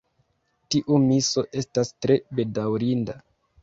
Tiu 0.75 0.97
miso 1.05 1.45
estas 1.63 1.95
tre 2.03 2.19
bedaŭrinda. 2.37 3.23